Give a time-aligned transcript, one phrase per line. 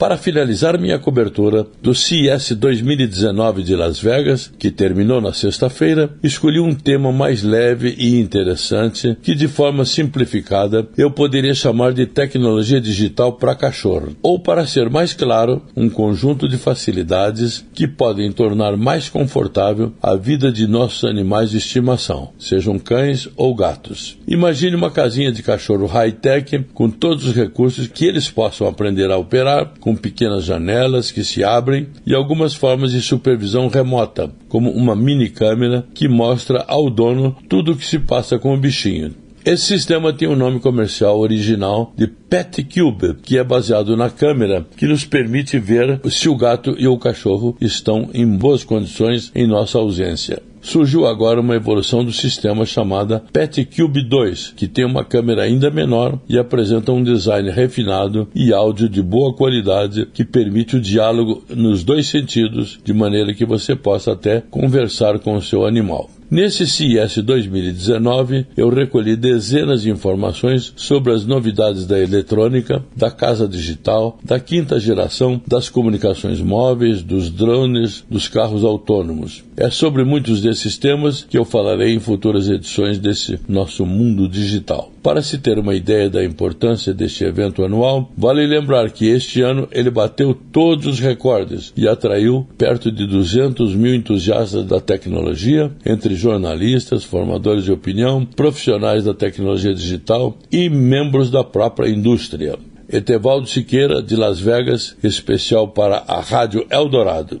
[0.00, 6.58] Para finalizar minha cobertura do CES 2019 de Las Vegas, que terminou na sexta-feira, escolhi
[6.58, 12.80] um tema mais leve e interessante que, de forma simplificada, eu poderia chamar de tecnologia
[12.80, 18.78] digital para cachorro, ou, para ser mais claro, um conjunto de facilidades que podem tornar
[18.78, 24.16] mais confortável a vida de nossos animais de estimação, sejam cães ou gatos.
[24.26, 29.18] Imagine uma casinha de cachorro high-tech com todos os recursos que eles possam aprender a
[29.18, 34.96] operar, com pequenas janelas que se abrem e algumas formas de supervisão remota, como uma
[34.96, 39.14] mini câmera que mostra ao dono tudo o que se passa com o bichinho.
[39.42, 44.10] Esse sistema tem o um nome comercial original de Pet Cube, que é baseado na
[44.10, 49.32] câmera que nos permite ver se o gato e o cachorro estão em boas condições
[49.34, 50.42] em nossa ausência.
[50.62, 55.70] Surgiu agora uma evolução do sistema chamada Pet Cube 2, que tem uma câmera ainda
[55.70, 61.42] menor e apresenta um design refinado e áudio de boa qualidade que permite o diálogo
[61.48, 66.10] nos dois sentidos, de maneira que você possa até conversar com o seu animal.
[66.30, 73.48] Nesse CES 2019, eu recolhi dezenas de informações sobre as novidades da eletrônica, da casa
[73.48, 79.42] digital, da quinta geração, das comunicações móveis, dos drones, dos carros autônomos.
[79.56, 84.90] É sobre muitos desses temas que eu falarei em futuras edições desse nosso mundo digital.
[85.00, 89.68] Para se ter uma ideia da importância deste evento anual, vale lembrar que este ano
[89.70, 96.16] ele bateu todos os recordes e atraiu perto de 200 mil entusiastas da tecnologia, entre
[96.16, 102.58] jornalistas, formadores de opinião, profissionais da tecnologia digital e membros da própria indústria.
[102.88, 107.40] Etevaldo Siqueira, de Las Vegas, especial para a Rádio Eldorado.